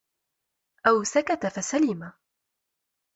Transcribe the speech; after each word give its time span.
أَوْ 0.87 1.03
سَكَتَ 1.03 1.45
فَسَلِمَ 1.47 2.11